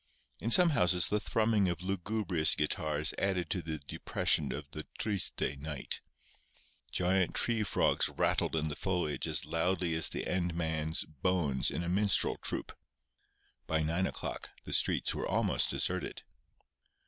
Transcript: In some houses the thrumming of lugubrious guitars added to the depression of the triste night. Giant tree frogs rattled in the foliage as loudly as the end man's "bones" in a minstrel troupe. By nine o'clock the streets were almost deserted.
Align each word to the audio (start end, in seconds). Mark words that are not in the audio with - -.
In 0.39 0.49
some 0.49 0.71
houses 0.71 1.09
the 1.09 1.19
thrumming 1.19 1.69
of 1.69 1.83
lugubrious 1.83 2.55
guitars 2.55 3.13
added 3.19 3.51
to 3.51 3.61
the 3.61 3.77
depression 3.77 4.51
of 4.51 4.67
the 4.71 4.87
triste 4.97 5.39
night. 5.59 6.01
Giant 6.89 7.35
tree 7.35 7.61
frogs 7.61 8.09
rattled 8.09 8.55
in 8.55 8.67
the 8.67 8.75
foliage 8.75 9.27
as 9.27 9.45
loudly 9.45 9.93
as 9.93 10.09
the 10.09 10.25
end 10.25 10.55
man's 10.55 11.03
"bones" 11.03 11.69
in 11.69 11.83
a 11.83 11.87
minstrel 11.87 12.37
troupe. 12.37 12.75
By 13.67 13.83
nine 13.83 14.07
o'clock 14.07 14.49
the 14.63 14.73
streets 14.73 15.13
were 15.13 15.27
almost 15.27 15.69
deserted. 15.69 16.23